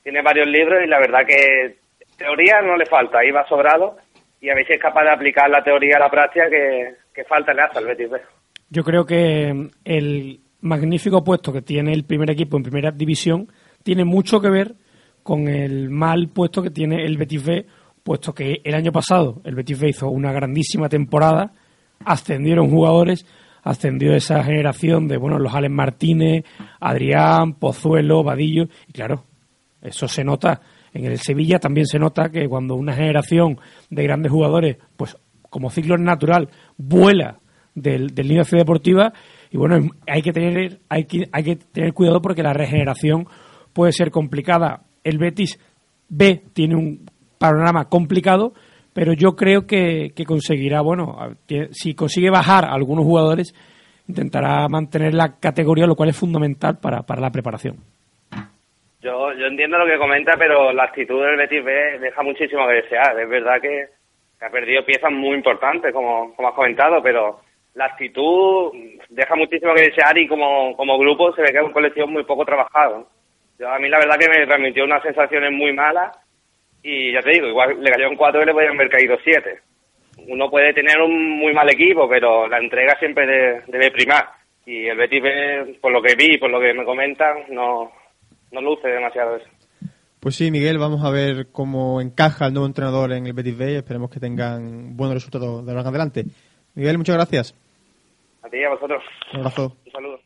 tiene 0.03 0.23
varios 0.23 0.47
libros 0.47 0.83
y 0.85 0.89
la 0.89 0.99
verdad 0.99 1.27
que 1.27 1.77
teoría 2.17 2.61
no 2.61 2.77
le 2.77 2.85
falta, 2.87 3.21
ahí 3.21 3.31
va 3.31 3.47
sobrado 3.49 3.97
y 4.41 4.51
a 4.51 4.55
si 4.55 4.73
es 4.73 4.81
capaz 4.81 5.05
de 5.05 5.13
aplicar 5.13 5.49
la 5.51 5.63
teoría 5.63 5.97
a 5.97 6.01
la 6.01 6.11
práctica 6.11 6.49
que, 6.49 6.95
que 7.15 7.25
falta 7.25 7.53
le 7.53 7.63
hace 7.63 7.79
al 7.79 7.87
Betis. 7.87 8.11
Yo 8.69 8.83
creo 8.83 9.05
que 9.05 9.69
el 9.85 10.41
magnífico 10.61 11.25
puesto 11.25 11.53
que 11.53 11.63
tiene 11.63 11.93
el 11.93 12.05
primer 12.05 12.31
equipo 12.31 12.57
en 12.57 12.63
primera 12.63 12.91
división 12.91 13.49
tiene 13.83 14.05
mucho 14.05 14.41
que 14.41 14.51
ver 14.51 14.75
con 15.23 15.49
el 15.49 15.91
mal 15.91 16.29
puesto 16.29 16.63
que 16.63 16.71
tiene 16.71 17.05
el 17.05 17.17
Betis 17.17 17.45
B, 17.45 17.67
puesto 18.03 18.35
que 18.35 18.61
el 18.65 18.75
año 18.75 18.93
pasado 18.93 19.41
el 19.45 19.55
Betis 19.55 19.79
B 19.79 19.89
hizo 19.91 20.09
una 20.09 20.33
grandísima 20.33 20.89
temporada, 20.89 21.53
ascendieron 22.05 22.71
jugadores, 22.71 23.27
ascendió 23.63 24.15
esa 24.15 24.43
generación 24.43 25.09
de 25.09 25.17
bueno 25.17 25.39
los 25.39 25.55
Alex 25.55 25.73
Martínez, 25.73 26.45
Adrián, 26.81 27.55
Pozuelo, 27.55 28.23
Vadillo, 28.23 28.69
y 28.89 28.93
claro, 28.93 29.25
eso 29.83 30.09
se 30.09 30.25
nota. 30.25 30.61
En 30.93 31.05
el 31.05 31.19
Sevilla 31.19 31.59
también 31.59 31.87
se 31.87 31.99
nota 31.99 32.31
que 32.31 32.49
cuando 32.49 32.75
una 32.75 32.95
generación 32.95 33.59
de 33.91 34.03
grandes 34.03 34.33
jugadores, 34.33 34.77
pues 34.97 35.17
como 35.49 35.71
ciclo 35.71 35.97
natural, 35.97 36.49
vuela 36.77 37.39
del, 37.75 38.15
del 38.15 38.29
nido 38.29 38.41
de 38.41 38.45
ciudad 38.45 38.63
deportiva, 38.63 39.13
y 39.51 39.57
bueno, 39.57 39.91
hay 40.07 40.23
que 40.23 40.33
tener, 40.33 40.81
hay 40.89 41.05
que, 41.05 41.29
hay 41.33 41.45
que 41.45 41.57
tener 41.57 41.93
cuidado 41.93 42.23
porque 42.23 42.43
la 42.43 42.53
regeneración 42.53 43.27
puede 43.73 43.93
ser 43.93 44.11
complicada. 44.11 44.85
El 45.03 45.19
Betis 45.19 45.59
B 46.09 46.45
tiene 46.53 46.77
un 46.77 47.07
panorama 47.39 47.89
complicado, 47.89 48.55
pero 48.93 49.13
yo 49.13 49.37
creo 49.37 49.67
que, 49.67 50.11
que 50.15 50.25
conseguirá, 50.25 50.81
bueno, 50.81 51.17
si 51.71 51.95
consigue 51.95 52.31
bajar 52.31 52.65
a 52.65 52.73
algunos 52.73 53.05
jugadores, 53.05 53.55
intentará 54.09 54.67
mantener 54.69 55.15
la 55.15 55.39
categoría, 55.39 55.87
lo 55.87 55.95
cual 55.95 56.09
es 56.09 56.19
fundamental 56.19 56.79
para, 56.81 57.03
para 57.03 57.21
la 57.21 57.31
preparación. 57.31 57.77
Yo, 59.03 59.33
yo 59.33 59.47
entiendo 59.47 59.79
lo 59.79 59.87
que 59.87 59.99
comenta, 59.99 60.33
pero 60.39 60.73
la 60.73 60.85
actitud 60.85 61.25
del 61.25 61.37
Betis 61.37 61.65
B 61.65 61.99
deja 62.01 62.23
muchísimo 62.23 62.67
que 62.67 62.83
desear. 62.83 63.19
Es 63.19 63.29
verdad 63.29 63.61
que, 63.61 63.87
que 64.39 64.45
ha 64.45 64.51
perdido 64.51 64.85
piezas 64.85 65.11
muy 65.11 65.37
importantes, 65.37 65.93
como, 65.93 66.35
como 66.35 66.49
has 66.49 66.55
comentado, 66.55 67.03
pero 67.03 67.41
la 67.75 67.87
actitud 67.87 68.73
deja 69.09 69.37
muchísimo 69.37 69.73
que 69.75 69.89
desear 69.89 70.19
y 70.19 70.29
como, 70.29 70.77
como 70.77 70.99
grupo 70.99 71.33
se 71.35 71.41
ve 71.41 71.49
que 71.51 71.59
es 71.59 71.65
un 71.65 71.73
colectivo 71.73 72.09
muy 72.09 72.25
poco 72.25 72.45
trabajado. 72.45 73.07
Yo, 73.59 73.71
a 73.71 73.79
mí 73.79 73.89
la 73.89 73.99
verdad 73.99 74.19
que 74.19 74.29
me 74.29 74.47
transmitió 74.47 74.85
unas 74.85 75.03
sensaciones 75.03 75.51
muy 75.53 75.73
malas 75.73 76.15
y 76.83 77.13
ya 77.13 77.21
te 77.21 77.31
digo, 77.31 77.47
igual 77.47 77.81
le 77.83 78.07
un 78.07 78.17
4 78.17 78.43
y 78.43 78.47
le 78.47 78.53
podían 78.53 78.75
haber 78.75 78.89
caído 78.91 79.17
7. 79.23 79.59
Uno 80.29 80.51
puede 80.51 80.73
tener 80.75 81.01
un 81.01 81.39
muy 81.39 81.53
mal 81.53 81.69
equipo, 81.71 82.09
pero 82.09 82.47
la 82.49 82.59
entrega 82.59 82.99
siempre 82.99 83.27
de- 83.27 83.63
debe 83.69 83.91
primar. 83.91 84.27
Y 84.67 84.87
el 84.87 84.97
Betis, 84.97 85.23
por 85.81 85.91
lo 85.93 86.03
que 86.03 86.15
vi, 86.15 86.39
por 86.39 86.51
lo 86.51 86.61
que 86.61 86.75
me 86.75 86.85
comentan, 86.85 87.39
no, 87.51 87.91
no 88.53 88.61
luce 88.61 88.89
demasiado 88.89 89.37
eso. 89.37 89.47
Pues 90.21 90.37
sí, 90.37 90.51
Miguel, 90.51 90.79
vamos 90.79 91.03
a 91.03 91.11
ver 91.11 91.47
cómo 91.51 92.01
encaja 92.01 92.47
el 92.47 92.53
nuevo 92.53 92.67
entrenador 92.67 93.13
en 93.13 93.27
el 93.27 93.33
Betis 93.33 93.57
B 93.57 93.77
esperemos 93.77 94.11
que 94.11 94.21
tengan 94.21 94.95
buenos 94.97 95.15
resultados 95.15 95.65
de 95.65 95.73
ahora 95.73 95.81
en 95.83 95.89
adelante. 95.89 96.25
Miguel, 96.75 96.99
muchas 96.99 97.17
gracias. 97.17 97.55
A 98.43 98.49
ti 98.51 98.59
y 98.59 98.65
a 98.65 98.69
vosotros. 98.71 99.03
Un 99.33 99.41
abrazo. 99.41 99.77
Un 99.87 99.93
saludo. 99.93 100.21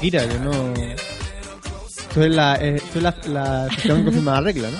Shakira, 0.00 0.24
yo 0.24 0.38
no... 0.40 0.52
Esto 0.74 2.24
es 2.24 2.34
la, 2.34 2.56
eh, 2.56 2.76
esto 2.76 2.98
es 2.98 3.02
la, 3.04 3.14
la 3.28 3.68
sección 3.70 3.98
que 3.98 4.04
confirma 4.06 4.32
la 4.34 4.40
regla, 4.40 4.68
¿no? 4.70 4.78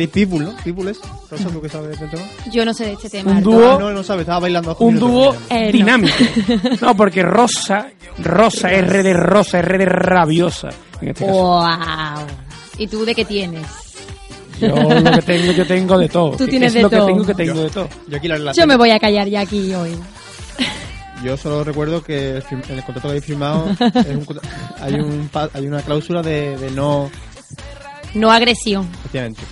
Y 0.00 0.06
Pitbull, 0.06 0.44
¿no? 0.44 0.56
Pitbull 0.62 0.88
es... 0.88 1.00
Rosa, 1.30 1.48
¿tú 1.50 1.60
qué 1.60 1.68
sabes 1.68 1.98
del 1.98 2.08
tema? 2.10 2.22
Yo 2.52 2.64
no 2.64 2.72
sé 2.72 2.86
de 2.86 2.92
este 2.92 3.10
tema. 3.10 3.30
Un 3.32 3.36
Arturo. 3.38 3.58
dúo- 3.58 3.74
Ah, 3.76 3.78
no, 3.80 3.90
no 3.92 4.02
sabes, 4.02 4.22
estaba 4.22 4.40
bailando. 4.40 4.70
hace 4.70 4.84
Un 4.84 4.98
dúo 4.98 5.36
Eh, 5.50 5.66
no. 5.66 5.72
dinámico. 5.72 6.14
No, 6.80 6.96
porque 6.96 7.22
Rosa, 7.22 7.88
Rosa, 8.18 8.70
R 8.70 9.02
de 9.02 9.12
Rosa, 9.12 9.58
R 9.58 9.76
de 9.78 9.84
rabiosa. 9.84 10.68
En 11.00 11.08
este 11.08 11.24
caso. 11.26 11.36
¡Wow! 11.36 12.26
¿Y 12.78 12.86
tú 12.86 13.04
de 13.04 13.14
qué 13.14 13.24
tienes? 13.24 13.66
Yo 14.60 14.68
lo 14.68 15.10
que 15.12 15.22
tengo, 15.22 15.52
yo 15.52 15.66
tengo 15.66 15.98
de 15.98 16.08
todo. 16.08 16.30
Tú 16.32 16.44
Que 16.44 16.50
tienes 16.50 16.68
es 16.68 16.74
de 16.74 16.82
lo 16.82 16.90
que 16.90 16.96
todo. 16.96 17.06
tengo, 17.06 17.24
que 17.26 17.34
tengo 17.34 17.62
de 17.62 17.70
todo. 17.70 17.88
Yo 18.08 18.16
aquí 18.16 18.28
la. 18.28 18.52
Yo 18.52 18.66
me 18.66 18.76
voy 18.76 18.90
a 18.90 18.98
callar 18.98 19.28
ya 19.28 19.40
aquí 19.40 19.74
hoy. 19.74 19.96
Yo 21.24 21.36
solo 21.36 21.64
recuerdo 21.64 22.02
que 22.02 22.36
en 22.50 22.62
el 22.70 22.84
contrato 22.84 23.02
que 23.02 23.08
habéis 23.08 23.24
firmado 23.24 23.68
es 23.80 24.06
un 24.16 24.24
contra- 24.24 24.48
hay, 24.80 24.94
un, 24.94 25.28
hay 25.52 25.66
una 25.66 25.82
cláusula 25.82 26.22
de, 26.22 26.56
de 26.56 26.70
no... 26.70 27.10
No 28.14 28.30
agresión. 28.30 28.88
Efectivamente. 29.00 29.42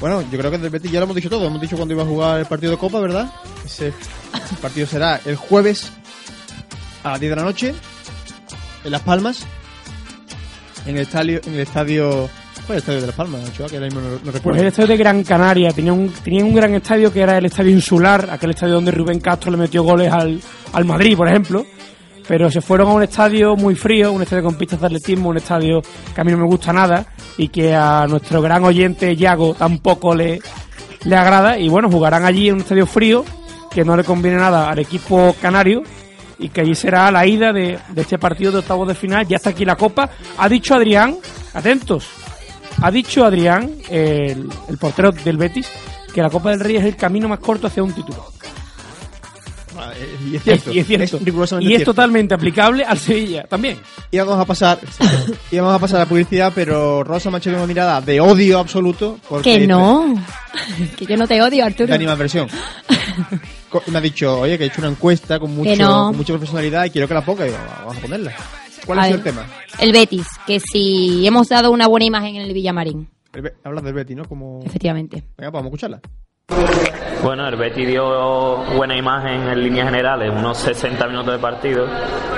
Bueno, 0.00 0.22
yo 0.30 0.38
creo 0.38 0.50
que 0.50 0.58
del 0.58 0.70
Betis 0.70 0.90
ya 0.92 1.00
lo 1.00 1.04
hemos 1.04 1.16
dicho 1.16 1.28
todo. 1.30 1.46
Hemos 1.46 1.60
dicho 1.60 1.76
cuándo 1.76 1.94
iba 1.94 2.02
a 2.02 2.06
jugar 2.06 2.38
el 2.40 2.46
partido 2.46 2.72
de 2.72 2.78
Copa, 2.78 3.00
¿verdad? 3.00 3.30
Ese 3.64 3.92
partido 4.62 4.86
será 4.86 5.20
el 5.24 5.36
jueves 5.36 5.90
a 7.02 7.12
las 7.12 7.20
10 7.20 7.30
de 7.30 7.36
la 7.36 7.42
noche 7.42 7.74
en 8.84 8.90
Las 8.92 9.02
Palmas. 9.02 9.40
En 10.86 10.96
el 10.96 11.02
estadio... 11.02 11.40
En 11.46 11.54
el 11.54 11.60
estadio 11.60 12.28
¿Cuál 12.66 12.78
es 12.78 12.88
el 12.88 12.94
estadio 12.94 13.00
de 13.00 13.06
Las 13.06 13.16
Palmas? 13.16 13.50
Que 13.50 13.62
ahora 13.62 13.88
no, 13.88 14.00
no 14.00 14.08
Pues 14.22 14.34
recuerdo. 14.34 14.60
el 14.60 14.66
estadio 14.66 14.88
de 14.88 14.96
Gran 14.96 15.22
Canaria 15.22 15.72
tenía 15.72 15.92
un, 15.92 16.08
tenía 16.10 16.44
un 16.44 16.54
gran 16.54 16.74
estadio 16.74 17.12
que 17.12 17.20
era 17.20 17.38
el 17.38 17.44
estadio 17.46 17.70
insular, 17.70 18.28
aquel 18.30 18.50
estadio 18.50 18.74
donde 18.74 18.90
Rubén 18.90 19.20
Castro 19.20 19.50
le 19.52 19.56
metió 19.56 19.82
goles 19.84 20.12
al, 20.12 20.40
al 20.72 20.84
Madrid, 20.84 21.16
por 21.16 21.28
ejemplo. 21.28 21.64
Pero 22.26 22.50
se 22.50 22.60
fueron 22.60 22.88
a 22.88 22.92
un 22.94 23.04
estadio 23.04 23.54
muy 23.54 23.76
frío, 23.76 24.10
un 24.12 24.20
estadio 24.22 24.42
con 24.42 24.56
pistas 24.56 24.80
de 24.80 24.86
atletismo, 24.86 25.28
un 25.28 25.36
estadio 25.36 25.80
que 26.12 26.20
a 26.20 26.24
mí 26.24 26.32
no 26.32 26.38
me 26.38 26.46
gusta 26.46 26.72
nada 26.72 27.06
y 27.38 27.48
que 27.48 27.72
a 27.72 28.04
nuestro 28.08 28.42
gran 28.42 28.64
oyente 28.64 29.14
Yago 29.14 29.54
tampoco 29.54 30.12
le, 30.12 30.40
le 31.04 31.16
agrada. 31.16 31.56
Y 31.56 31.68
bueno, 31.68 31.88
jugarán 31.88 32.24
allí 32.24 32.48
en 32.48 32.54
un 32.56 32.60
estadio 32.62 32.84
frío 32.86 33.24
que 33.70 33.84
no 33.84 33.96
le 33.96 34.02
conviene 34.02 34.38
nada 34.38 34.68
al 34.70 34.80
equipo 34.80 35.36
canario 35.40 35.82
y 36.40 36.48
que 36.48 36.62
allí 36.62 36.74
será 36.74 37.12
la 37.12 37.24
ida 37.24 37.52
de 37.52 37.78
este 37.94 38.18
partido 38.18 38.50
de 38.50 38.58
octavos 38.58 38.88
de 38.88 38.96
final. 38.96 39.24
Ya 39.28 39.36
está 39.36 39.50
aquí 39.50 39.64
la 39.64 39.76
copa. 39.76 40.10
Ha 40.38 40.48
dicho 40.48 40.74
Adrián, 40.74 41.16
atentos, 41.54 42.08
ha 42.80 42.90
dicho 42.90 43.24
Adrián, 43.24 43.70
el, 43.90 44.48
el 44.68 44.78
portero 44.78 45.12
del 45.12 45.36
Betis, 45.36 45.68
que 46.12 46.22
la 46.22 46.30
Copa 46.30 46.50
del 46.50 46.60
Rey 46.60 46.76
es 46.76 46.84
el 46.84 46.96
camino 46.96 47.28
más 47.28 47.40
corto 47.40 47.66
hacia 47.66 47.82
un 47.82 47.92
título. 47.92 48.24
Ah, 49.78 49.92
y 50.24 50.36
es 50.36 50.42
cierto. 50.42 50.72
y 50.72 50.78
es 50.78 50.86
cierto. 50.86 51.18
rigurosamente 51.22 51.70
y 51.70 51.74
es 51.74 51.78
cierto. 51.78 51.92
totalmente 51.92 52.34
aplicable 52.34 52.84
al 52.84 52.98
Sevilla 52.98 53.44
también. 53.44 53.78
Y 54.10 54.18
vamos 54.18 54.38
a 54.38 54.44
pasar 54.44 54.78
y 55.50 55.56
vamos 55.58 55.74
a 55.74 55.78
pasar 55.78 55.96
a 55.96 56.04
la 56.04 56.08
publicidad, 56.08 56.52
pero 56.54 57.04
Rosa 57.04 57.30
me 57.30 57.36
ha 57.36 57.38
hecho 57.38 57.50
una 57.50 57.66
mirada 57.66 58.00
de 58.00 58.20
odio 58.20 58.58
absoluto. 58.58 59.18
Porque 59.28 59.58
Que 59.58 59.66
no. 59.66 60.14
que 60.96 61.06
yo 61.06 61.16
no 61.16 61.26
te 61.26 61.40
odio, 61.42 61.64
Arturo. 61.64 61.88
De 61.88 61.94
animadversión. 61.94 62.48
Me 63.88 63.98
ha 63.98 64.00
dicho, 64.00 64.40
oye, 64.40 64.56
que 64.56 64.64
he 64.64 64.66
hecho 64.68 64.80
una 64.80 64.88
encuesta 64.88 65.38
con, 65.38 65.54
mucho, 65.54 65.76
no. 65.76 66.06
con 66.06 66.16
mucha 66.16 66.32
profesionalidad 66.32 66.86
y 66.86 66.90
quiero 66.90 67.06
que 67.06 67.12
la 67.12 67.22
ponga. 67.22 67.44
Y 67.44 67.50
digo, 67.50 67.58
vamos 67.80 67.96
a 67.98 68.00
ponerla. 68.00 68.32
¿Cuál 68.86 68.98
A 68.98 69.02
ha 69.02 69.06
sido 69.06 69.18
ver. 69.18 69.26
el 69.26 69.34
tema? 69.34 69.46
El 69.80 69.92
Betis, 69.92 70.26
que 70.46 70.60
si 70.60 71.26
hemos 71.26 71.48
dado 71.48 71.70
una 71.70 71.86
buena 71.86 72.06
imagen 72.06 72.36
en 72.36 72.42
el 72.42 72.54
Villamarín, 72.54 73.08
El 73.34 73.52
Hablas 73.64 73.84
del 73.84 73.92
Betty, 73.94 74.14
¿no? 74.14 74.24
Como... 74.24 74.60
efectivamente. 74.64 75.16
Venga, 75.36 75.50
pues 75.50 75.52
vamos 75.52 75.64
a 75.64 75.66
escucharla. 75.68 76.00
Bueno, 77.22 77.48
el 77.48 77.56
Betis 77.56 77.88
dio 77.88 78.58
buena 78.76 78.96
imagen 78.96 79.48
en 79.48 79.62
líneas 79.62 79.86
generales, 79.88 80.30
unos 80.32 80.58
60 80.58 81.08
minutos 81.08 81.32
de 81.34 81.38
partido, 81.40 81.86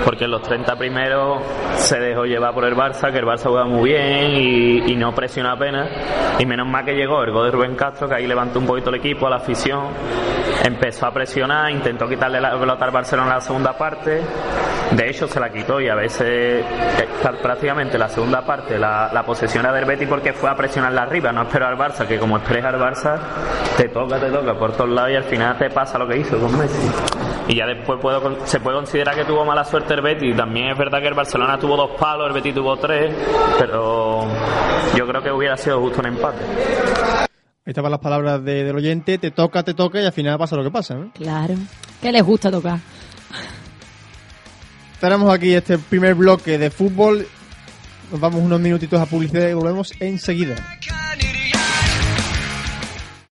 porque 0.04 0.24
en 0.24 0.30
los 0.30 0.42
30 0.42 0.76
primeros 0.76 1.42
se 1.76 1.98
dejó 2.00 2.24
llevar 2.24 2.54
por 2.54 2.64
el 2.64 2.74
Barça, 2.74 3.12
que 3.12 3.18
el 3.18 3.26
Barça 3.26 3.48
jugaba 3.48 3.66
muy 3.68 3.90
bien 3.90 4.30
y, 4.36 4.92
y 4.92 4.96
no 4.96 5.14
presionó 5.14 5.50
apenas. 5.50 5.90
Y 6.38 6.46
menos 6.46 6.66
mal 6.66 6.84
que 6.86 6.92
llegó 6.94 7.22
el 7.22 7.32
gol 7.32 7.46
de 7.46 7.50
Rubén 7.50 7.74
Castro, 7.76 8.08
que 8.08 8.14
ahí 8.14 8.26
levantó 8.26 8.60
un 8.60 8.66
poquito 8.66 8.88
el 8.90 8.96
equipo, 8.96 9.26
a 9.26 9.30
la 9.30 9.36
afición, 9.36 9.88
empezó 10.64 11.06
a 11.06 11.12
presionar, 11.12 11.70
intentó 11.70 12.08
quitarle 12.08 12.40
la 12.40 12.58
pelota 12.58 12.84
al 12.84 12.90
Barcelona 12.90 13.28
en 13.28 13.34
la 13.34 13.40
segunda 13.40 13.76
parte. 13.76 14.20
De 14.92 15.10
hecho, 15.10 15.28
se 15.28 15.38
la 15.38 15.50
quitó 15.50 15.80
y 15.80 15.88
a 15.88 15.94
veces, 15.94 16.22
eh, 16.26 16.64
prácticamente 17.42 17.98
la 17.98 18.08
segunda 18.08 18.44
parte, 18.44 18.78
la, 18.78 19.22
posesión 19.26 19.64
era 19.64 19.74
del 19.74 19.84
Betis 19.84 20.08
porque 20.08 20.32
fue 20.32 20.48
a 20.48 20.54
presionarla 20.54 21.02
arriba, 21.02 21.30
no 21.30 21.42
esperó 21.42 21.66
al 21.66 21.76
Barça, 21.76 22.06
que 22.06 22.18
como 22.18 22.38
esperes 22.38 22.64
al 22.64 22.76
Barça, 22.80 23.18
te 23.76 23.88
toca, 23.88 24.18
te 24.18 24.30
toca 24.30 24.54
por 24.54 24.72
todos 24.72 24.90
lados 24.90 25.10
y 25.10 25.16
al 25.16 25.24
final 25.24 25.58
te 25.58 25.68
pasa 25.68 25.98
lo 25.98 26.08
que 26.08 26.16
hizo 26.16 26.38
con 26.38 26.58
Messi. 26.58 26.90
Y 27.48 27.56
ya 27.56 27.66
después 27.66 27.98
puedo, 28.00 28.46
se 28.46 28.60
puede 28.60 28.76
considerar 28.76 29.14
que 29.14 29.24
tuvo 29.24 29.44
mala 29.44 29.64
suerte 29.64 29.94
el 29.94 30.00
Betis. 30.00 30.36
También 30.36 30.70
es 30.70 30.78
verdad 30.78 31.00
que 31.00 31.08
el 31.08 31.14
Barcelona 31.14 31.58
tuvo 31.58 31.76
dos 31.76 31.90
palos, 31.98 32.26
el 32.28 32.32
Betis 32.32 32.54
tuvo 32.54 32.76
tres, 32.76 33.14
pero 33.58 34.24
yo 34.94 35.06
creo 35.06 35.22
que 35.22 35.30
hubiera 35.30 35.56
sido 35.56 35.80
justo 35.80 36.00
un 36.00 36.06
empate. 36.06 37.27
Estaban 37.68 37.90
las 37.90 38.00
palabras 38.00 38.42
de- 38.42 38.64
del 38.64 38.74
oyente, 38.74 39.18
te 39.18 39.30
toca, 39.30 39.62
te 39.62 39.74
toca 39.74 40.00
y 40.00 40.04
al 40.06 40.12
final 40.12 40.38
pasa 40.38 40.56
lo 40.56 40.64
que 40.64 40.70
pasa. 40.70 40.94
¿no? 40.94 41.10
Claro. 41.12 41.54
Que 42.00 42.10
les 42.10 42.22
gusta 42.22 42.50
tocar. 42.50 42.78
Tenemos 45.00 45.32
aquí 45.32 45.52
este 45.52 45.78
primer 45.78 46.14
bloque 46.14 46.56
de 46.58 46.70
fútbol. 46.70 47.26
Nos 48.10 48.20
vamos 48.20 48.40
unos 48.42 48.58
minutitos 48.58 48.98
a 49.00 49.04
publicidad 49.06 49.48
y 49.48 49.52
volvemos 49.52 49.92
enseguida. 50.00 50.56